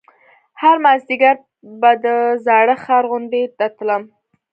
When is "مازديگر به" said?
0.85-1.91